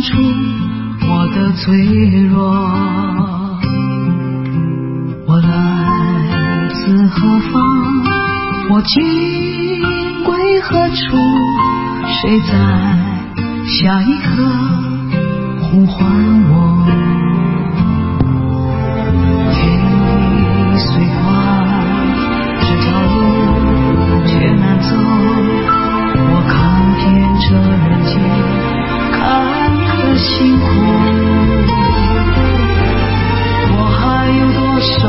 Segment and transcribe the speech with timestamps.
[0.00, 0.16] 出
[1.08, 1.74] 我的脆
[2.26, 2.38] 弱？
[5.26, 5.48] 我来
[6.72, 7.54] 自何方？
[8.70, 9.02] 我今
[10.24, 11.16] 归何处？
[12.22, 12.52] 谁在
[13.66, 14.26] 下一刻
[15.60, 15.96] 呼唤
[16.50, 16.52] 我？
[19.52, 20.88] 天地虽
[21.22, 21.24] 宽，
[22.60, 23.16] 这条路
[24.26, 24.88] 却难走。
[26.28, 26.54] 我看
[26.96, 27.04] 遍
[27.40, 27.74] 这人
[28.06, 28.14] 间，
[29.12, 29.16] 看
[30.06, 30.66] 的辛苦。
[33.78, 35.05] 我还有多少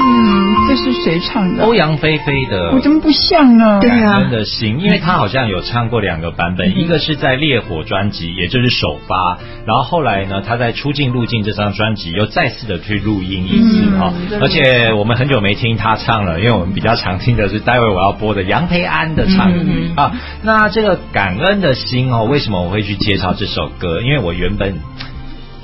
[0.00, 1.64] 嗯，这是谁唱的？
[1.64, 3.78] 欧阳菲菲的我怎么不像呢？
[3.80, 20.12] 对啊感恩的心，因为他好像有唱过两个版本，一个是在烈火专辑，也就是首发，然后后来呢，他在出境入境这张专辑又再次的去录音一次哈、嗯而且我们很久没听他唱了，因为我们比较常听的是待会我要播的杨培安的唱、嗯啊。
[20.42, 24.00] 那这个感恩的心哦，为什么我会去介绍这首歌？
[24.00, 24.78] 因为我原本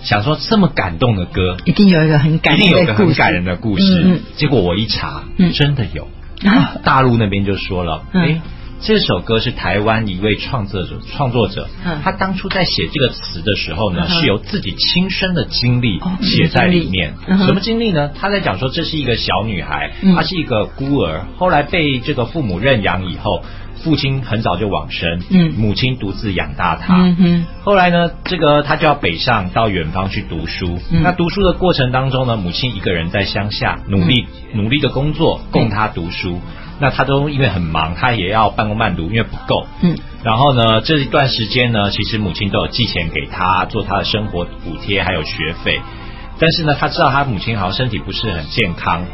[0.05, 3.09] 想说这么感动的歌，一定有一个很感一定有人的故事。
[3.09, 4.21] 个很感人的故事。
[4.37, 6.09] 结果我一查，嗯真的有。
[6.45, 8.41] 啊大陆那边就说了，嗯哎、
[8.81, 17.15] 这首歌是台湾一位创作者创作者，嗯他当初在写这个词的时候呢，是由自己亲身的经历哦写在里面。
[17.27, 18.11] 什么经历呢？
[18.15, 23.43] 他在讲说，这是一个小女孩，嗯她是一个孤儿，后来被这个父母认养以后。
[23.83, 30.79] 父亲很早就往生，嗯母亲独自养大他，嗯哼，后来呢，这个他就要北上到远方去读书。
[30.91, 36.41] 嗯那读书的过程当中呢，母亲一个人在乡下努力、努力的工作，供他读书。
[36.81, 39.67] 那他都因为很忙，他也要半工半读，因为不够。
[39.83, 45.81] 嗯然后呢，这一段时间呢，其实母亲都有寄钱给他，做他的生活补贴，还有学费。
[46.39, 49.05] 但是呢，他知道他母亲好像身体不是很健康，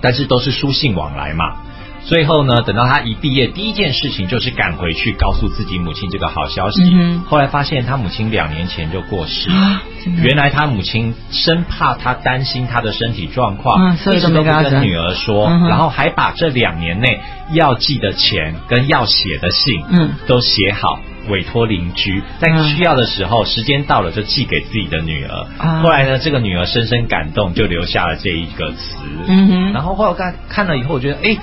[0.00, 1.56] 但是都是书信往来嘛。
[2.06, 6.80] 最后呢，等到他一毕业，第一件事情就是赶回去告诉自己母亲这个好消息。
[7.26, 9.82] 后来发现他母亲两年前就过世，啊
[10.22, 17.20] 原来他母亲生怕他担心他的身体状况，嗯所以一直都不跟女儿说，嗯然后还把这两年内
[17.52, 20.10] 要寄的钱跟要写的信，嗯。
[20.28, 21.00] 都写好。
[21.28, 22.68] 委托邻居，在嗯。
[22.68, 25.46] 需要的时候，时间到了就寄给自己的女儿。
[25.58, 25.80] 啊。
[25.82, 28.96] 后来呢，这个女儿深深感动，就留下了这一个词。
[29.26, 29.72] 嗯哼。
[29.72, 31.36] 然后后来看看了以后，我觉得哎，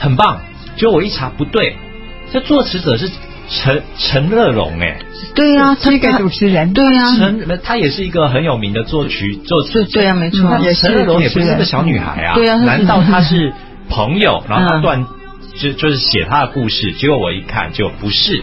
[0.00, 0.40] 很棒。
[0.76, 1.76] 结果我一查不对，
[2.32, 3.08] 这作词者是
[3.48, 4.98] 陈陈乐融哎，
[5.34, 9.36] 对呀、啊，是一个主持人，对呀、啊，陈他也是一个很有名的作曲。
[9.36, 13.52] 作词对对呀、没错，嗯也陈乐融也不是个小女孩啊，对啊难道她是
[13.88, 14.82] 朋友，然后她嗯。
[14.82, 15.06] 断
[15.58, 16.92] 就就是写她的故事？
[16.92, 18.42] 结果我一看就不是。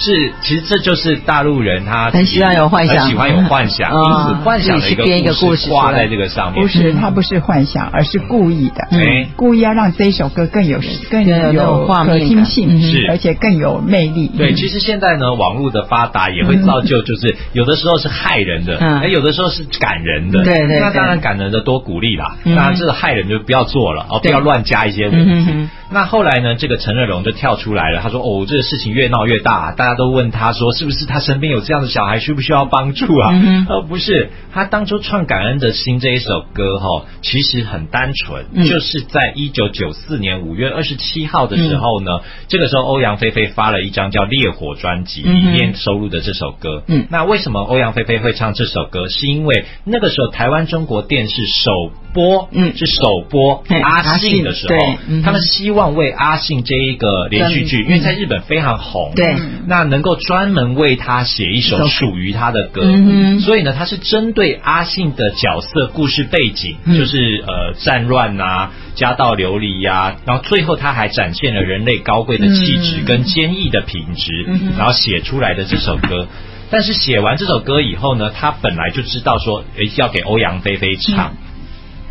[0.00, 2.96] 是，其实这就是大陆人他很喜欢有幻想。
[2.98, 6.62] 很喜欢有幻想，嗯因此幻想的一个故事挂在这个上面。
[6.62, 14.28] 不是他不是幻想，而是故意的，哎故意要让这一首歌更有更有可画面感听性，嗯是而且更有魅力。
[14.36, 14.56] 对，嗯。
[14.56, 19.00] 其实现在呢，网络的发达也会造就，就是有的时候是害人的，嗯。
[19.00, 20.42] 哎，有的时候是感人的。
[20.44, 20.80] 对对对。
[20.80, 22.36] 那当然感人的多鼓励啦。
[22.44, 22.56] 嗯。
[22.56, 25.68] 当然这个害人就不要做了哦，不对要乱加一些嗯文字。
[25.92, 33.66] 那后来呢，这个陈乐融就跳出来了，他说：“哦，这个事情越闹越大，大家都问他说，是不是他身边有这样的小孩，需不需要帮助啊？”嗯哼。
[33.68, 38.66] 呃，不是，他当初唱《感恩的心》这一首歌哈、其实很单纯，嗯。
[38.66, 46.82] 就是在一九九四年五月二十七号的时候呢，这个时候欧阳菲菲发了一张叫《烈火》专辑，里面收录的这首歌。
[46.86, 47.06] 嗯。
[47.10, 49.08] 那为什么欧阳菲菲会唱这首歌？
[49.08, 51.70] 是因为那个时候台湾中国电视首
[52.14, 52.76] 播，嗯。
[52.76, 54.76] 是首播嘿阿阿信信的时候
[55.08, 57.86] 嗯，他们希望为阿信这一个连续剧，嗯。
[57.86, 59.34] 因为在日本非常红，对
[59.70, 66.98] 那能够专门为他写一首首属于他的歌，嗯所以呢，他是针对阿信的角色故事背景，嗯。
[66.98, 73.04] 就是呃战乱啊、家道流离呀、然后最后他还展现了人类高贵的气质嗯。
[73.04, 76.26] 跟坚毅的品质，嗯然后写出来的这首歌。
[76.72, 81.36] 但是写完这首歌以后呢，他本来就知道说，诶要给欧阳菲菲唱。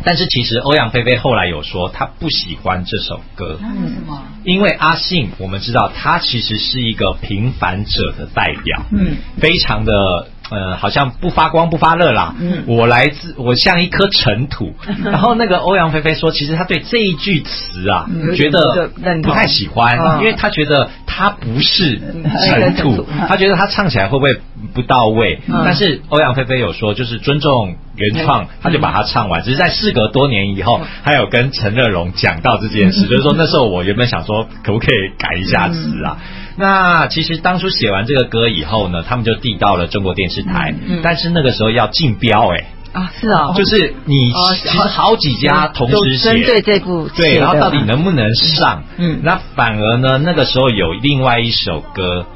[0.04, 4.22] 但是其实欧阳菲菲后来有说，她不喜欢这首歌，为什么？
[4.44, 12.34] 因为阿信我们知道他其实是一个平凡者的代表，嗯，非常的呃，好像不发光不发热啦。
[12.40, 14.74] 嗯我来自我像一颗尘土。
[15.04, 18.90] 然后那个欧阳菲菲说，其实她对这一句词啊，嗯觉得
[19.22, 22.24] 不太喜欢，嗯因为她觉得她不是尘
[22.60, 24.34] 尘土土，她觉得她唱起来会不会
[24.74, 25.40] 不到位？
[25.48, 29.42] 嗯但是欧阳菲菲有说，就是尊重原创，她就把它唱完。
[29.42, 36.18] 只是在事隔多年以后，她有跟陈乐融讲到这件事，就是说那时候我原本想说，可不可以改一下词啊？
[36.56, 48.82] 那其实当初写完这个歌以后呢，他们就递到了中国电视台，嗯但是那个时候要竞标哎、啊，是哦，就是你哦其实好几家同时都写，针对这部对，然后到底能不能上？
[48.98, 49.20] 嗯。
[49.22, 52.26] 那反而呢，那个时候有另外一首歌，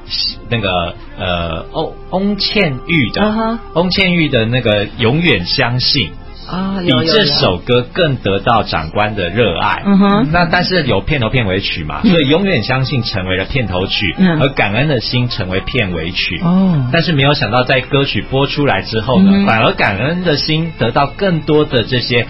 [0.49, 6.08] 那个呃，翁翁倩玉的，翁倩玉的那个《永远相信》。
[6.49, 9.82] 啊，比这首歌更得到长官的热爱。
[9.85, 16.41] 嗯哼那但是有片头片尾曲嘛，所以永远相信成为了片头曲，嗯而感恩的心成为片尾曲。
[16.43, 22.26] 哦但是没有想到，在歌曲播出来之后呢，嗯反而感恩的心得到更多的这些。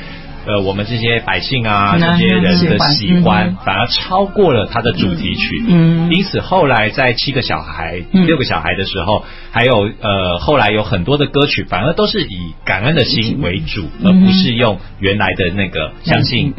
[0.46, 5.64] 呃，我们这些百姓啊，嗯这些人的喜欢反而超过了他的主题曲。
[5.68, 16.52] 嗯因此后来在七个小孩、嗯六个小孩的时候，还有呃后来有很多的歌曲，反而都是以感恩的心为主，嗯而不是用原来的那个相信。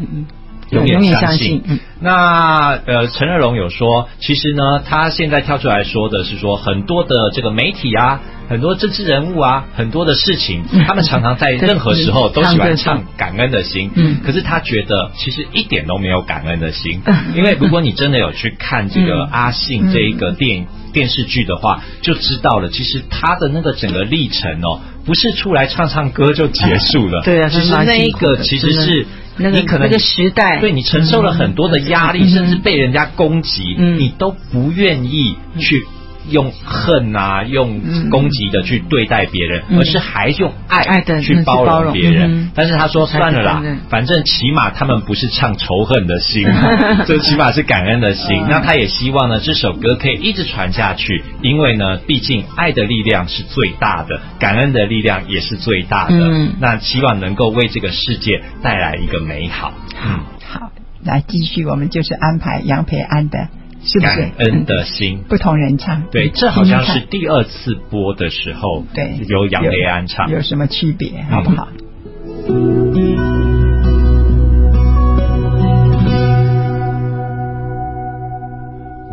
[0.72, 1.64] 永远相信相信。
[1.68, 13.90] 嗯那呃，陈乐融有说，其实呢，他现在跳出来说的是说，很多的这个媒体啊，很多政治人物啊，很多的事情，嗯他们常常在任何时候都喜欢唱唱感恩的心。
[13.96, 20.68] 嗯可是他觉得其实一点都没有感恩的心嗯，因为如果你真的有去看这个嗯阿信这一个电影。
[20.96, 22.70] 电视剧的话，就知道了。
[22.70, 27.22] 其实他的那个整个历程哦，不是出来唱唱歌就结束了。
[27.22, 29.06] 对啊其实那一个其实是
[29.38, 34.00] 那个你可能那个时代对你承受了很多的压力，嗯甚至被人家攻击，嗯。
[34.00, 35.86] 你都不愿意去
[36.30, 42.32] 用恨啊，用嗯攻击的去对待别人，嗯而是还用爱爱的去包容容别人。
[42.32, 46.48] 嗯但是他说算了啦反正起码他们不是唱仇恨的心，
[47.06, 48.44] 这起码是感恩的心。
[48.44, 56.16] 嗯那他也希望呢，这首歌可以一直传下去，因为呢，毕竟爱的力量是最大的，感恩的力量也是最大的。
[56.18, 59.74] 嗯那希望能够为这个世界带来一个美好。
[60.02, 60.20] 嗯。
[60.48, 60.72] 好，
[61.04, 63.50] 来继续，我们就是安排杨培安的，
[63.86, 64.32] 是不感是？
[64.38, 65.24] 恩的心。
[65.30, 70.30] 不同人唱，对，你这好像是第二次播的时候，对由杨培安唱。
[70.30, 71.68] 有什么区别，好不好？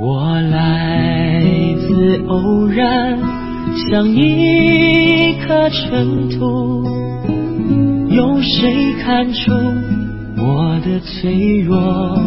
[0.05, 1.45] 我来
[1.87, 3.19] 自偶然，
[3.91, 6.85] 像一颗尘土，
[8.09, 9.53] 有谁看出
[10.39, 12.19] 我的脆弱？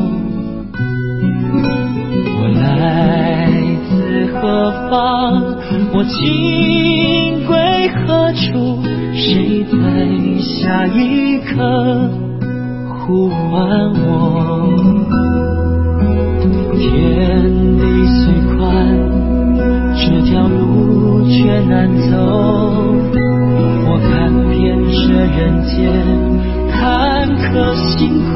[6.08, 8.84] 情归何处？
[9.14, 9.78] 谁在
[10.40, 12.10] 下一刻
[12.90, 14.68] 呼唤我？
[16.78, 16.84] 天
[17.78, 18.20] 地虽
[18.58, 18.60] 宽，
[19.96, 21.74] 这条路却难
[22.12, 22.14] 走。
[23.88, 24.10] 我看
[24.50, 24.54] 遍
[24.92, 24.98] 这
[25.38, 25.74] 人间
[26.70, 26.76] 坎
[27.38, 28.20] 坷辛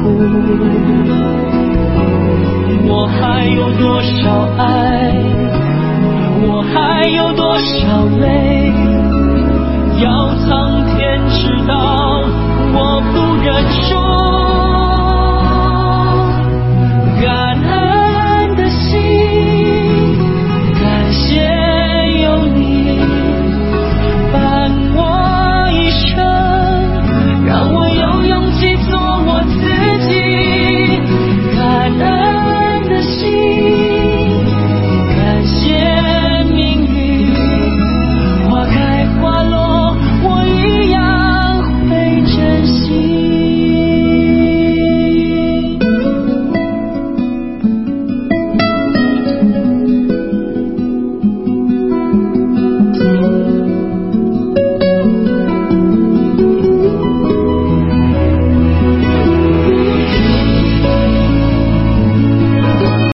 [2.88, 5.19] 我还有多少爱？
[6.72, 8.72] 还有多少泪？
[10.02, 12.22] 要苍天知道，
[12.72, 14.39] 我不认输。